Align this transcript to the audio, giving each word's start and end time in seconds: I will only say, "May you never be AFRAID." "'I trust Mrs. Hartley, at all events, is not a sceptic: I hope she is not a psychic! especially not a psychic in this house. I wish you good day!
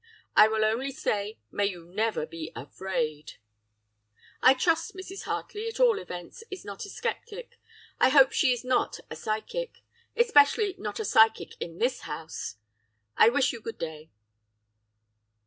I 0.35 0.47
will 0.47 0.65
only 0.65 0.91
say, 0.91 1.37
"May 1.51 1.67
you 1.67 1.85
never 1.85 2.25
be 2.25 2.51
AFRAID." 2.55 3.33
"'I 4.41 4.53
trust 4.55 4.95
Mrs. 4.95 5.25
Hartley, 5.25 5.67
at 5.67 5.79
all 5.79 5.99
events, 5.99 6.43
is 6.49 6.65
not 6.65 6.85
a 6.87 6.89
sceptic: 6.89 7.59
I 7.99 8.09
hope 8.09 8.31
she 8.31 8.51
is 8.51 8.63
not 8.65 8.99
a 9.11 9.15
psychic! 9.15 9.83
especially 10.17 10.73
not 10.79 10.99
a 10.99 11.05
psychic 11.05 11.53
in 11.61 11.77
this 11.77 11.99
house. 11.99 12.55
I 13.15 13.29
wish 13.29 13.53
you 13.53 13.61
good 13.61 13.77
day! 13.77 14.09